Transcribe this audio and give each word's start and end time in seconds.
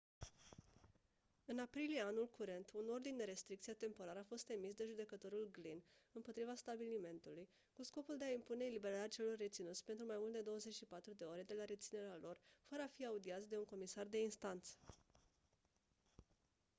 în 1.45 1.59
aprilie 1.59 2.01
anul 2.01 2.27
curent 2.37 2.71
un 2.73 2.87
ordin 2.89 3.17
de 3.17 3.23
restricție 3.23 3.73
temporar 3.73 4.17
a 4.17 4.23
fost 4.23 4.49
emis 4.49 4.73
de 4.73 4.85
judecătorul 4.85 5.49
glynn 5.51 5.83
împotriva 6.11 6.55
stabilimentului 6.55 7.49
cu 7.73 7.83
scopul 7.83 8.17
de 8.17 8.25
a 8.25 8.31
impune 8.31 8.63
eliberarea 8.65 9.07
celor 9.07 9.37
reținuți 9.37 9.83
pentru 9.85 10.05
mai 10.05 10.15
mult 10.19 10.31
de 10.31 10.39
24 10.41 11.13
de 11.13 11.23
ore 11.23 11.43
de 11.43 11.53
la 11.53 11.65
reținerea 11.65 12.17
lor 12.21 12.37
fără 12.65 12.81
a 12.81 12.87
fi 12.95 13.05
audiați 13.05 13.49
de 13.49 13.57
un 13.57 13.65
comisar 13.65 14.05
de 14.07 14.21
instanță 14.21 14.75